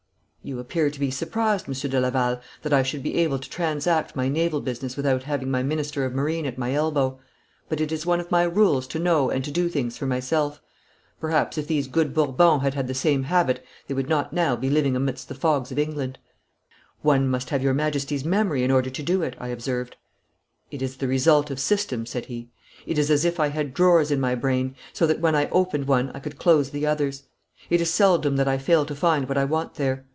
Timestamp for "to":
0.89-0.99, 3.37-3.47, 8.87-8.97, 9.45-9.51, 18.89-19.03, 28.87-28.95